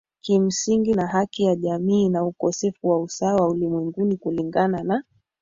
kimsingi 0.21 0.93
na 0.93 1.07
haki 1.07 1.43
ya 1.43 1.55
jamii 1.55 2.09
na 2.09 2.23
ukosefu 2.25 2.89
wa 2.89 2.99
usawa 3.01 3.49
ulimwenguni 3.49 4.17
Kulingana 4.17 4.83
na 4.83 5.03